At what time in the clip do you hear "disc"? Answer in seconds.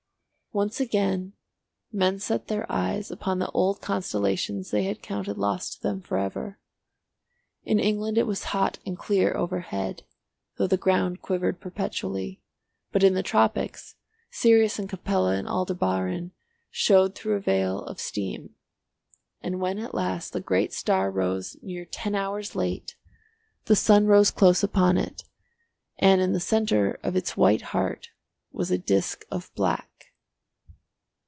28.77-29.23